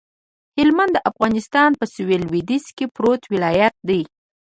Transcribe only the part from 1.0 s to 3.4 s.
افغانستان په سویل لویدیځ کې پروت یو